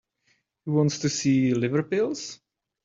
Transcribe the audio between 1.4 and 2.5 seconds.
liver pills?